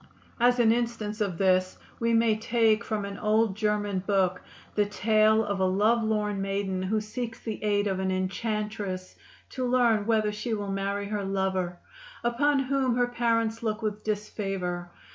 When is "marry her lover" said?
10.71-11.77